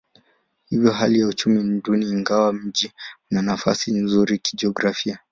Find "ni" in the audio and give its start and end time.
1.63-1.81